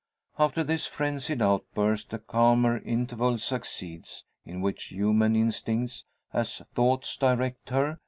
After 0.39 0.63
this 0.63 0.87
frenzied 0.87 1.43
outburst 1.43 2.11
a 2.11 2.17
calmer 2.17 2.79
interval 2.79 3.37
succeeds; 3.37 4.23
in 4.47 4.59
which 4.59 4.85
human 4.85 5.35
instincts 5.35 6.05
as 6.33 6.57
thoughts 6.73 7.15
direct 7.17 7.69
her. 7.69 7.99